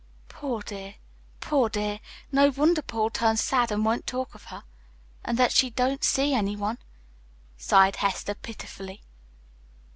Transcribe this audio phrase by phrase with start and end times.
[0.29, 0.95] "Poor dear,
[1.41, 1.99] poor dear.
[2.31, 4.63] No wonder Paul turns sad and won't talk of her,
[5.23, 6.79] and that she don't see anyone,"
[7.55, 9.03] sighed Hester pitifully.